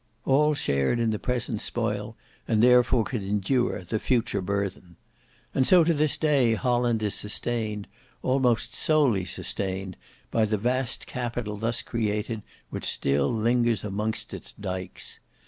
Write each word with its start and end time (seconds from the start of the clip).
All 0.25 0.55
shared 0.55 0.99
in 0.99 1.11
the 1.11 1.19
present 1.19 1.61
spoil, 1.61 2.17
and 2.47 2.63
therefore 2.63 3.03
could 3.03 3.21
endure 3.21 3.83
the 3.83 3.99
future 3.99 4.41
burthen. 4.41 4.95
And 5.53 5.67
so 5.67 5.83
to 5.83 5.93
this 5.93 6.17
day 6.17 6.55
Holland 6.55 7.03
is 7.03 7.13
sustained, 7.13 7.85
almost 8.23 8.73
solely 8.73 9.25
sustained, 9.25 9.97
by 10.31 10.45
the 10.45 10.57
vast 10.57 11.05
capital 11.05 11.55
thus 11.55 11.83
created 11.83 12.41
which 12.71 12.85
still 12.85 13.31
lingers 13.31 13.83
amongst 13.83 14.33
its 14.33 14.53
dykes. 14.53 15.19